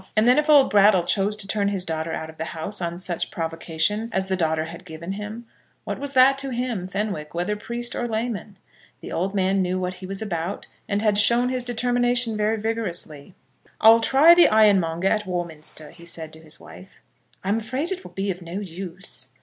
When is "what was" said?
5.83-6.13